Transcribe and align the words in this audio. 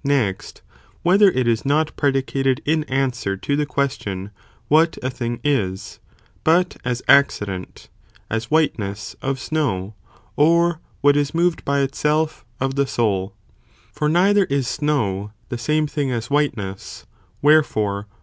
* 0.00 0.02
Next, 0.22 0.62
whether 1.02 1.30
it 1.30 1.46
is 1.46 1.66
not 1.66 1.94
pre 1.94 2.08
* 2.08 2.08
So 2.08 2.12
Waitzand 2.12 2.14
| 2.14 2.14
dicated 2.24 2.58
in 2.64 2.84
answer 2.84 3.36
to 3.36 3.54
the 3.54 3.66
question, 3.66 4.30
what 4.68 4.96
a 5.02 5.10
thing 5.10 5.40
ith 5.42 5.42
ecise 5.42 5.72
is; 5.72 5.98
but 6.42 6.76
as 6.86 7.02
accident, 7.06 7.90
as 8.30 8.50
whiteness, 8.50 9.14
of 9.20 9.38
snow, 9.38 9.94
or 10.36 10.56
contained 10.70 10.74
un 10.76 10.80
what 11.02 11.16
is 11.18 11.34
moved 11.34 11.66
by 11.66 11.80
itself, 11.80 12.46
of 12.58 12.76
the 12.76 12.86
soul; 12.86 13.34
for 13.92 14.08
neither 14.08 14.46
Toure 14.46 14.52
is 14.52 14.68
snow, 14.68 15.32
the 15.50 15.58
same 15.58 15.86
thing 15.86 16.10
as 16.10 16.30
whiteness, 16.30 17.04
wherefore 17.42 18.04
Buhle. 18.04 18.12